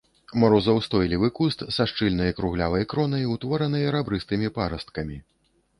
[0.43, 5.17] Марозаўстойлівы куст са шчыльнай круглявай кронай, утворанай рабрыстымі парасткамі.